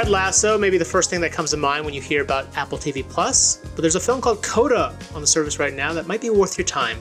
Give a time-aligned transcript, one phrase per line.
[0.00, 2.46] Ted Lasso may be the first thing that comes to mind when you hear about
[2.56, 6.06] Apple TV Plus, but there's a film called Coda on the service right now that
[6.06, 6.96] might be worth your time.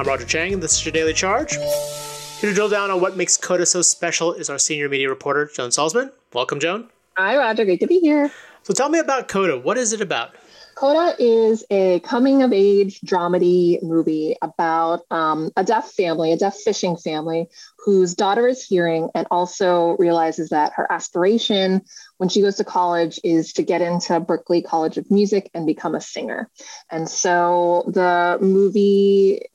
[0.00, 1.52] I'm Roger Cheng, and this is your Daily Charge.
[1.52, 5.48] Here to drill down on what makes Coda so special is our senior media reporter,
[5.54, 6.10] Joan Solsman.
[6.32, 6.88] Welcome, Joan.
[7.16, 7.64] Hi, Roger.
[7.64, 8.32] Good to be here.
[8.64, 9.56] So tell me about Coda.
[9.56, 10.34] What is it about?
[10.84, 16.58] Coda is a coming of age dramedy movie about um, a deaf family, a deaf
[16.58, 17.48] fishing family,
[17.78, 21.80] whose daughter is hearing and also realizes that her aspiration
[22.18, 25.94] when she goes to college is to get into Berklee College of Music and become
[25.94, 26.50] a singer.
[26.90, 29.46] And so the movie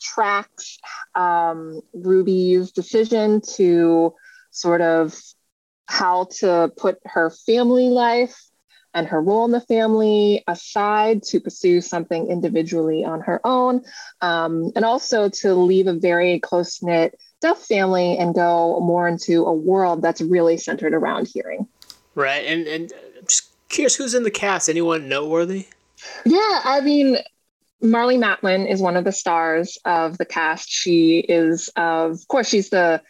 [0.00, 0.78] tracks
[1.16, 4.14] um, Ruby's decision to
[4.52, 5.18] sort of
[5.86, 8.49] how to put her family life
[8.94, 13.82] and her role in the family aside to pursue something individually on her own,
[14.20, 19.44] um, and also to leave a very close knit deaf family and go more into
[19.44, 21.66] a world that's really centered around hearing.
[22.14, 24.68] Right, and and I'm just curious, who's in the cast?
[24.68, 25.66] Anyone noteworthy?
[26.24, 27.18] Yeah, I mean,
[27.82, 30.70] Marlee Matlin is one of the stars of the cast.
[30.70, 33.00] She is, of course, she's the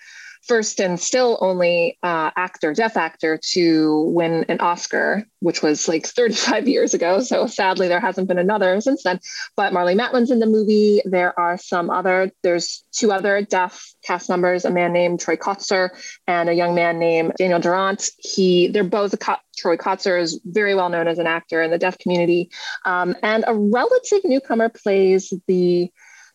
[0.47, 6.07] first and still only uh, actor, deaf actor, to win an Oscar, which was like
[6.07, 7.21] 35 years ago.
[7.21, 9.21] So sadly, there hasn't been another since then.
[9.57, 11.03] But Marlee Matlin's in the movie.
[11.05, 15.91] There are some other, there's two other deaf cast members, a man named Troy Kotsur
[16.27, 18.09] and a young man named Daniel Durant.
[18.19, 19.15] He, they're both,
[19.57, 22.51] Troy Kotsur is very well known as an actor in the deaf community.
[22.85, 25.91] Um, and a relative newcomer plays the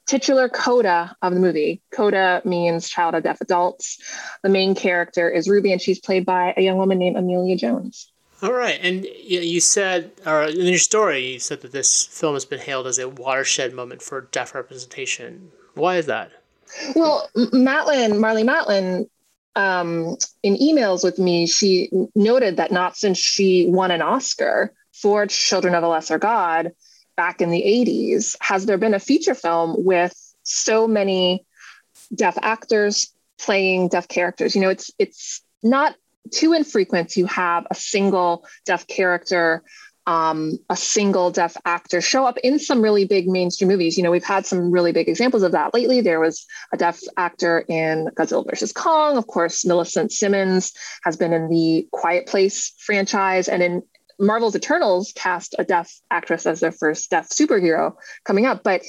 [0.06, 1.82] titular coda of the movie.
[1.92, 4.00] Coda means child of deaf adults.
[4.44, 8.12] The main character is Ruby, and she's played by a young woman named Emilia Jones.
[8.42, 12.46] All right, and you said, or in your story, you said that this film has
[12.46, 15.52] been hailed as a watershed moment for deaf representation.
[15.74, 16.32] Why is that?
[16.96, 19.10] Well, Matlin, Marlee Matlin,
[19.56, 25.26] um, in emails with me, she noted that not since she won an Oscar for
[25.28, 26.74] Children of a Lesser God,
[27.16, 31.46] back in the 80s has there been a feature film with so many
[32.14, 35.96] deaf actors playing deaf characters you know it's it's not
[36.32, 39.64] too infrequent you have a single deaf character
[40.08, 43.98] um, a single deaf actor show up in some really big mainstream movies.
[43.98, 46.02] You know, we've had some really big examples of that lately.
[46.02, 49.18] There was a deaf actor in Godzilla versus Kong.
[49.18, 53.82] Of course, Millicent Simmonds has been in the Quiet Place franchise and in
[54.20, 57.94] Marvel's Eternals cast a deaf actress as their first deaf superhero
[58.24, 58.84] coming up, but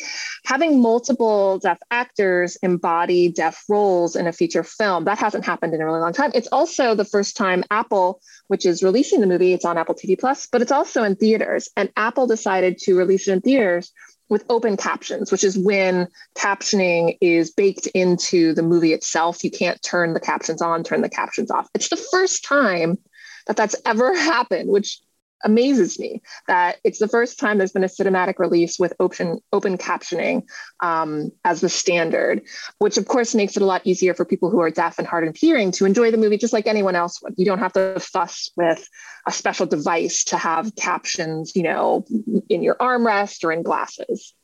[0.45, 5.81] having multiple deaf actors embody deaf roles in a feature film, that hasn't happened in
[5.81, 6.31] a really long time.
[6.35, 10.19] It's also the first time Apple, which is releasing the movie, it's on Apple TV
[10.19, 11.69] Plus, but it's also in theaters.
[11.77, 13.93] And Apple decided to release it in theaters
[14.29, 19.45] with open captions, which is when captioning is baked into the movie itself.
[19.45, 21.69] You can't turn the captions on, turn the captions off.
[21.75, 22.99] It's the first time
[23.47, 25.01] that that's ever happened, which
[25.47, 29.79] amazes me that it's the first time there's been a cinematic release with open open
[29.79, 30.43] captioning
[30.81, 32.43] um, as the standard,
[32.79, 35.27] which of course makes it a lot easier for people who are deaf and hard
[35.27, 37.35] of hearing to enjoy the movie just like anyone else would.
[37.39, 38.87] You don't have to fuss with
[39.27, 42.05] a special device to have captions, you know,
[42.51, 44.35] in your armrest or in glasses.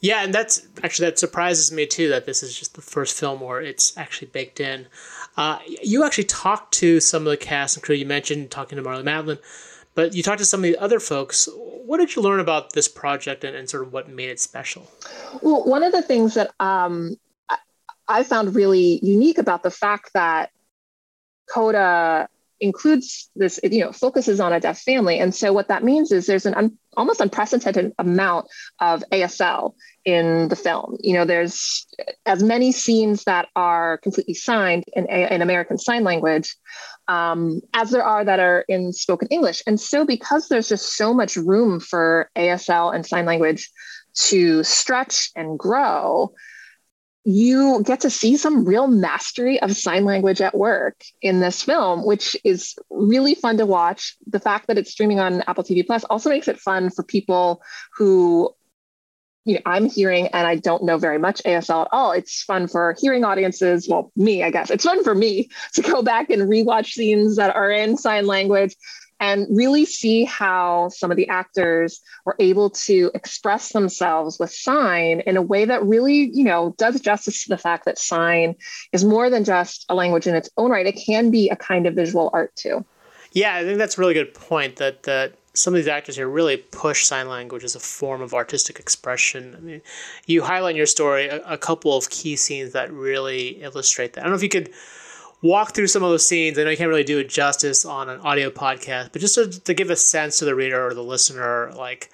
[0.00, 3.40] Yeah, and that's actually that surprises me too that this is just the first film
[3.40, 4.86] where it's actually baked in.
[5.36, 7.94] Uh, you actually talked to some of the cast and crew.
[7.94, 9.38] You mentioned talking to Marlee Matlin.
[10.00, 11.46] But you talked to some of the other folks.
[11.54, 14.90] What did you learn about this project and, and sort of what made it special?
[15.42, 17.16] Well, one of the things that um,
[18.08, 20.52] I found really unique about the fact that
[21.52, 22.30] Coda
[22.60, 25.18] includes this, you know, focuses on a deaf family.
[25.18, 28.46] And so what that means is there's an un- almost unprecedented amount
[28.80, 30.96] of ASL in the film.
[31.00, 31.86] You know, there's
[32.26, 36.56] as many scenes that are completely signed in, in American Sign Language
[37.08, 39.62] um, as there are that are in spoken English.
[39.66, 43.70] And so, because there's just so much room for ASL and sign language
[44.14, 46.32] to stretch and grow,
[47.24, 52.04] you get to see some real mastery of sign language at work in this film,
[52.04, 54.16] which is really fun to watch.
[54.26, 57.62] The fact that it's streaming on Apple TV Plus also makes it fun for people
[57.96, 58.54] who
[59.44, 62.12] you know, I'm hearing and I don't know very much ASL at all.
[62.12, 63.88] It's fun for hearing audiences.
[63.88, 64.70] Well, me, I guess.
[64.70, 68.76] It's fun for me to go back and rewatch scenes that are in sign language
[69.20, 75.20] and really see how some of the actors were able to express themselves with sign
[75.20, 78.56] in a way that really, you know, does justice to the fact that sign
[78.92, 80.86] is more than just a language in its own right.
[80.86, 82.84] It can be a kind of visual art too.
[83.32, 86.28] Yeah, I think that's a really good point that that some of these actors here
[86.28, 89.54] really push sign language as a form of artistic expression.
[89.56, 89.82] I mean,
[90.26, 94.20] you highlight in your story a, a, couple of key scenes that really illustrate that.
[94.20, 94.70] I don't know if you could
[95.42, 96.58] walk through some of those scenes.
[96.58, 99.48] I know you can't really do it justice on an audio podcast, but just to,
[99.48, 102.10] to give a sense to the reader or the listener, like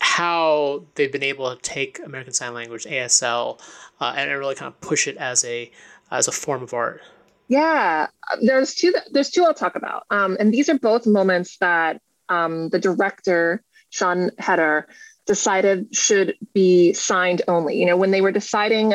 [0.00, 3.60] how they've been able to take American Sign Language ASL
[4.00, 5.70] uh, and really kind of push it as a
[6.10, 7.02] as a form of art.
[7.48, 8.06] Yeah,
[8.42, 8.94] there's two.
[9.10, 13.62] There's two I'll talk about, um, and these are both moments that um, the director
[13.92, 14.86] Siân Heder
[15.26, 17.78] decided should be signed only.
[17.78, 18.94] You know, when they were deciding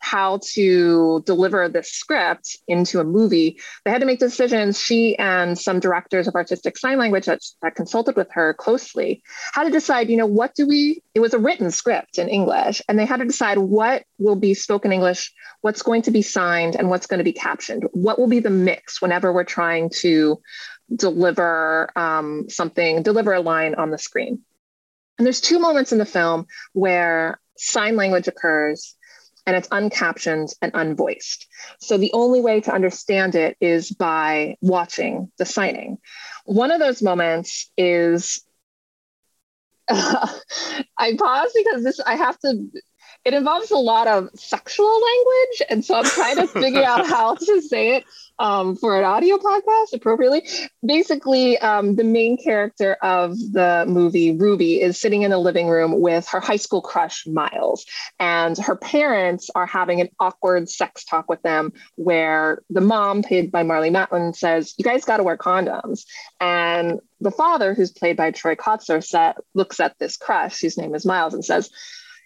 [0.00, 4.80] how to deliver this script into a movie, they had to make decisions.
[4.80, 9.62] She and some directors of artistic sign language that, that consulted with her closely how
[9.62, 12.98] to decide, you know, what do we, it was a written script in English, and
[12.98, 16.88] they had to decide what will be spoken English, what's going to be signed, and
[16.88, 17.84] what's going to be captioned.
[17.92, 20.40] What will be the mix whenever we're trying to
[20.94, 24.40] deliver um, something, deliver a line on the screen.
[25.18, 28.96] And there's two moments in the film where sign language occurs
[29.46, 31.46] and it's uncaptioned and unvoiced.
[31.80, 35.98] So the only way to understand it is by watching the signing.
[36.44, 38.42] One of those moments is
[39.88, 40.28] uh,
[40.98, 42.68] I pause because this I have to
[43.24, 47.34] it involves a lot of sexual language and so i'm trying to figure out how
[47.34, 48.04] to say it
[48.40, 50.48] um, for an audio podcast appropriately.
[50.84, 56.00] Basically, um, the main character of the movie, Ruby, is sitting in a living room
[56.00, 57.84] with her high school crush, Miles.
[58.18, 63.52] And her parents are having an awkward sex talk with them where the mom, played
[63.52, 66.06] by Marlee Matlin, says, You guys got to wear condoms.
[66.40, 70.94] And the father, who's played by Troy Kotsur, set, looks at this crush, whose name
[70.94, 71.68] is Miles, and says,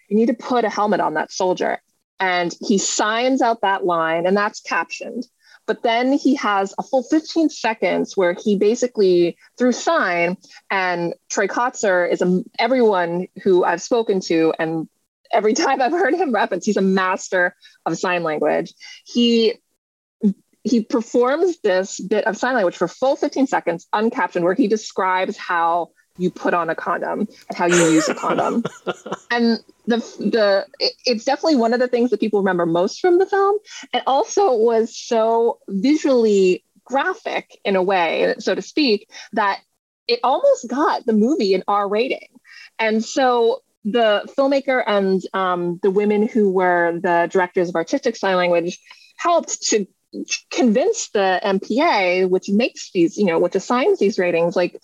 [0.07, 1.79] You need to put a helmet on that soldier.
[2.19, 5.27] And he signs out that line, and that's captioned.
[5.67, 10.37] But then he has a full 15 seconds where he basically, through sign,
[10.69, 14.87] and Troy Kotsur is a, everyone who I've spoken to, and
[15.31, 17.55] every time I've heard him reference, he's a master
[17.85, 18.73] of sign language.
[19.05, 19.55] He
[20.63, 25.37] he performs this bit of sign language for full 15 seconds, uncaptioned, where he describes
[25.37, 28.63] how you put on a condom and how you use a condom.
[29.31, 30.65] and the the
[31.05, 33.57] it's definitely one of the things that people remember most from the film.
[33.93, 39.59] It also was so visually graphic in a way, so to speak, that
[40.07, 42.27] it almost got the movie an R rating.
[42.79, 48.35] And so the filmmaker and um, the women who were the directors of artistic sign
[48.35, 48.79] language
[49.17, 49.85] helped to
[50.49, 54.79] convince the MPA, which makes these, you know, which assigns these ratings, like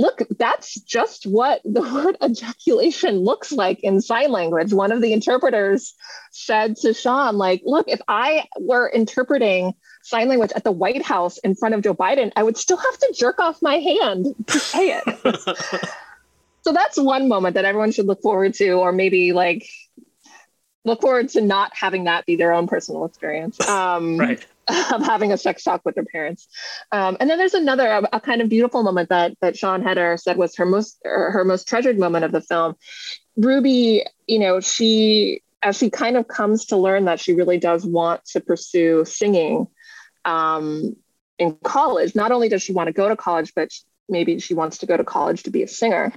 [0.00, 4.72] look, that's just what the word ejaculation looks like in sign language.
[4.72, 5.94] One of the interpreters
[6.32, 11.38] said to Siân, like, look, if I were interpreting sign language at the White House
[11.38, 14.58] in front of Joe Biden, I would still have to jerk off my hand to
[14.58, 15.40] say it.
[16.62, 19.68] so that's one moment that everyone should look forward to, or maybe like
[20.84, 23.60] look forward to not having that be their own personal experience.
[23.68, 24.46] Um, right.
[24.92, 26.48] of having a sex talk with their parents.
[26.92, 30.16] Um, and then there's another a, a, kind of beautiful moment that that Siân Heder
[30.16, 32.76] said was her most her most treasured moment of the film.
[33.36, 37.84] Ruby, you know, she as she kind of comes to learn that she really does
[37.84, 39.66] want to pursue singing
[40.24, 40.96] um,
[41.38, 42.14] in college.
[42.14, 43.70] Not only does she want to go to college, but
[44.08, 46.12] maybe she wants to go to college to be a singer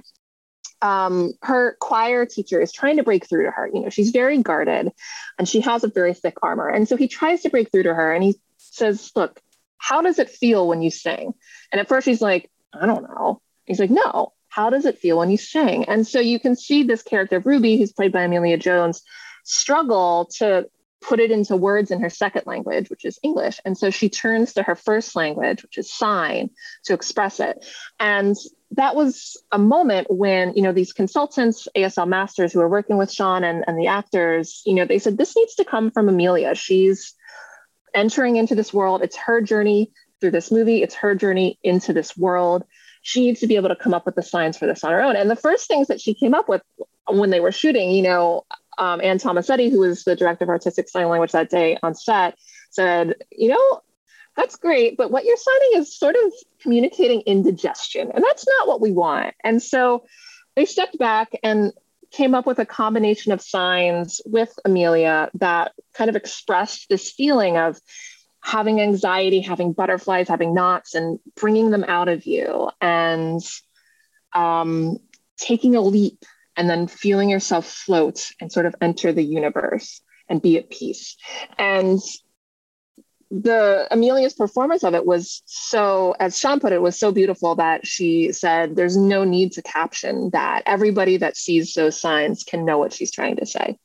[0.84, 3.70] um, her choir teacher is trying to break through to her.
[3.72, 4.92] You know, she's very guarded
[5.38, 6.68] and she has a very thick armor.
[6.68, 8.34] And so he tries to break through to her and he
[8.74, 9.40] says, Look,
[9.78, 11.34] how does it feel when you sing?
[11.72, 13.40] And at first she's like, I don't know.
[13.64, 15.84] He's like, No, how does it feel when you sing?
[15.84, 19.02] And so you can see this character Ruby, who's played by Emilia Jones,
[19.44, 20.68] struggle to
[21.02, 23.60] put it into words in her second language, which is English.
[23.64, 26.50] And so she turns to her first language, which is sign,
[26.84, 27.64] to express it.
[28.00, 28.34] And
[28.70, 33.08] that was a moment when you know these consultants asl masters who are working with
[33.08, 36.54] Siân and, and the actors you know they said this needs to come from Emilia.
[36.54, 37.14] she's
[37.94, 42.16] entering into this world it's her journey through this movie it's her journey into this
[42.16, 42.64] world
[43.02, 45.02] she needs to be able to come up with the signs for this on her
[45.02, 46.62] own and the first things that she came up with
[47.08, 48.44] when they were shooting you know
[48.78, 52.36] um, anne tomasetti who was the director of artistic sign language that day on set
[52.70, 53.80] said you know
[54.36, 54.96] that's great.
[54.96, 59.34] But what you're signing is sort of communicating indigestion, and that's not what we want.
[59.42, 60.04] And so
[60.56, 61.72] they stepped back and
[62.14, 67.56] came up with a combination of signs with Emilia that kind of expressed this feeling
[67.56, 67.78] of
[68.40, 73.42] having anxiety, having butterflies, having knots, and bringing them out of you, and
[74.32, 74.98] um,
[75.38, 76.24] taking a leap,
[76.56, 81.16] and then feeling yourself float and sort of enter the universe and be at peace.
[81.58, 81.98] And
[83.42, 87.86] the Emilia's performance of it was so, as Siân put it, was so beautiful that
[87.86, 90.62] she said, "There's no need to caption that.
[90.66, 93.78] Everybody that sees those signs can know what she's trying to say."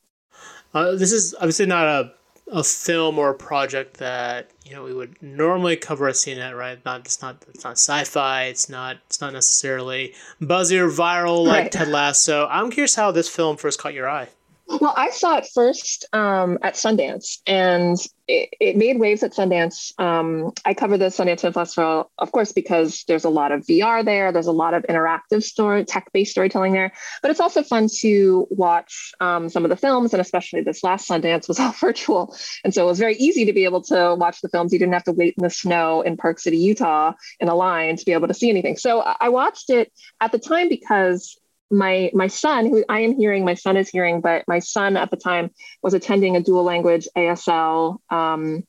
[0.74, 2.12] Uh, this is obviously not a
[2.52, 6.84] a film or a project that you know we would normally cover at CNET right?
[6.86, 8.46] Not it's not it's not sci-fi.
[8.46, 11.72] It's not it's not necessarily buzzy or viral like right.
[11.72, 12.48] Ted Lasso.
[12.48, 14.30] I'm curious how this film first caught your eye.
[14.70, 17.98] Well, I saw it first um, at Sundance, and
[18.28, 20.00] it, it, made waves at Sundance.
[20.00, 24.06] Um, I cover the Sundance Film Festival, of course, because there's a lot of VR
[24.06, 24.32] there.
[24.32, 26.92] There's a lot of interactive story, tech-based storytelling there.
[27.24, 31.10] But it's also fun to watch um, some of the films, and especially this last
[31.10, 34.40] Sundance was all virtual, and so it was very easy to be able to watch
[34.42, 34.72] the films.
[34.72, 37.98] You didn't have to wait in the snow in Park City, Utah, in a line
[37.98, 38.78] to be able to see anything.
[38.78, 41.40] So I watched it at the time because
[41.72, 45.12] my my son who i am hearing my son is hearing but my son at
[45.12, 45.52] the time
[45.84, 48.64] was attending a dual language asl um,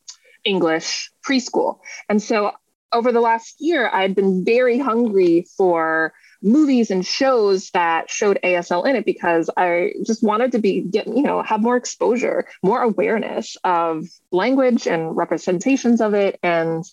[0.45, 1.79] english preschool.
[2.09, 2.53] And so
[2.93, 8.87] over the last year i'd been very hungry for movies and shows that showed asl
[8.87, 12.83] in it because i just wanted to be get you know have more exposure more
[12.83, 16.39] awareness of language and representations of it.
[16.43, 16.85] And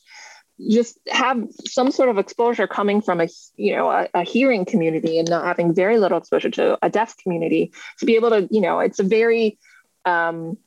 [0.69, 5.19] just have some sort of exposure coming from a you know a, a, hearing community
[5.19, 8.61] and not having very little exposure to a deaf community to be able to you
[8.61, 9.59] know it's a very
[10.05, 10.57] um,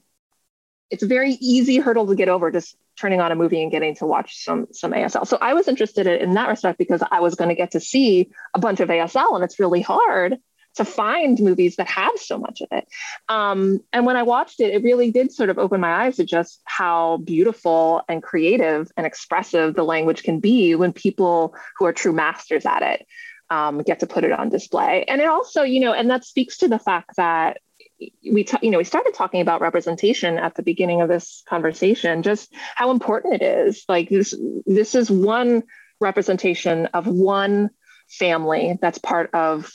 [0.90, 3.94] it's a very easy hurdle to get over just turning on a movie and getting
[3.96, 5.26] to watch some some ASL.
[5.26, 8.30] So I was interested in that respect because I was going to get to see
[8.54, 10.38] a bunch of ASL and it's really hard
[10.76, 12.86] to find movies that have so much of it.
[13.28, 16.24] Um, and when I watched it, it really did sort of open my eyes to
[16.24, 21.92] just how beautiful and creative and expressive the language can be when people who are
[21.92, 23.06] true masters at it
[23.50, 25.04] um, get to put it on display.
[25.08, 27.58] And it also, you know, and that speaks to the fact that
[27.98, 32.22] we, t- you know, we started talking about representation at the beginning of this conversation,
[32.22, 33.84] just how important it is.
[33.88, 34.34] Like this,
[34.66, 35.64] this is one
[36.00, 37.70] representation of one
[38.08, 39.70] family that's part of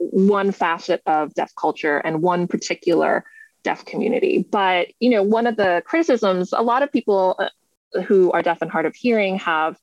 [0.00, 3.24] one facet of deaf culture and one particular
[3.62, 4.44] deaf community.
[4.50, 8.62] But, you know, one of the criticisms, a lot of people uh, who are deaf
[8.62, 9.76] and hard of hearing have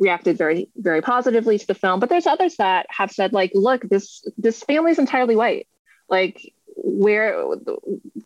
[0.00, 2.00] reacted very, very positively to the film.
[2.00, 5.68] But there's others that have said, like, look, this this family is entirely white.
[6.08, 7.54] Like where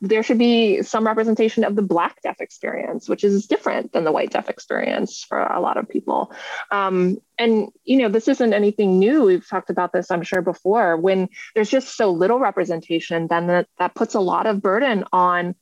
[0.01, 4.13] there should be some representation of the black deaf experience which is different than the
[4.13, 6.33] white deaf experience for a lot of people.
[6.71, 9.25] Um, and you know this isn't anything new.
[9.25, 10.97] We've talked about this i'm sure before.
[10.97, 15.55] When there's just so little representation then that, that puts a lot of burden on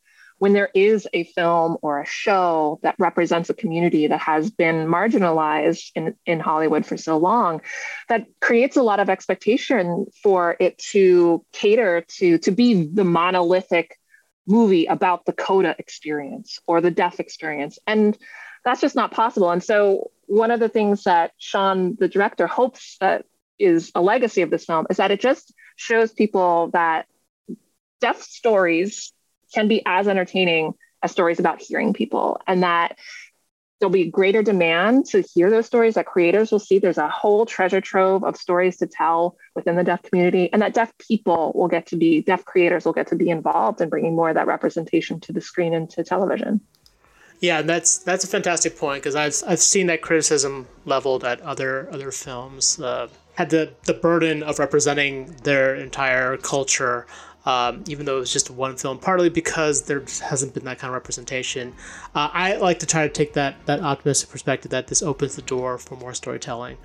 [0.45, 4.87] when there is a film or a show that represents a community that has been
[4.87, 7.63] marginalized in, in Hollywood for so long,
[8.11, 13.99] that creates a lot of expectation for it to cater to, to be the monolithic
[14.47, 17.79] movie about the coda experience or the deaf experience.
[17.87, 18.15] And
[18.67, 19.51] that's just not possible.
[19.51, 23.25] And so one of the things that Siân, the director, hopes that
[23.59, 27.07] is a legacy of this film is that it just shows people that
[28.03, 29.14] deaf stories
[29.55, 32.97] can be as entertaining as stories about hearing people and that
[33.79, 37.45] there'll be greater demand to hear those stories that creators will see there's a whole
[37.45, 41.69] treasure trove of stories to tell within the deaf community and that deaf people will
[41.69, 44.47] get to be deaf creators will get to be involved in bringing more of that
[44.47, 46.61] representation to the screen and to television.
[47.41, 51.89] Yeah that's that's a fantastic point because I've, I've seen that criticism leveled at other
[51.93, 57.07] other films uh, had the the burden of representing their entire culture
[57.47, 60.91] um, even though it was just one film, partly because there hasn't been that kind
[60.91, 61.75] of representation.
[62.15, 65.43] Uh, I like to try to take that that optimistic perspective that this opens the
[65.43, 66.79] door for more storytelling.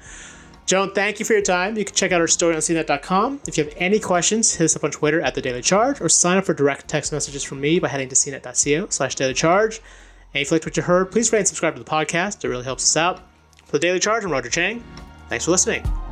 [0.66, 1.78] Joan, thank you for your time.
[1.78, 3.42] You can check out our story on cnet.com.
[3.48, 6.10] If you have any questions, hit us up on Twitter at The Daily Charge or
[6.10, 9.82] sign up for direct text messages from me by heading to cnet.co slash daily charge.
[10.36, 12.46] And if you liked what you heard, please rate and subscribe to the podcast.
[12.46, 13.22] It really helps us out.
[13.66, 14.84] For The Daily Charge, I'm Roger Cheng.
[15.28, 16.09] Thanks for listening.